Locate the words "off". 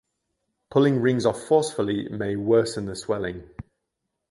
1.27-1.39